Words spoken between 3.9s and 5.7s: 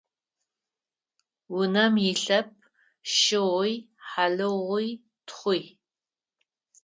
хьалыгъуи, тхъуи.